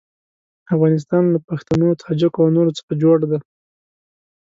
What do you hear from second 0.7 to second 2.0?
افغانستان له پښتنو،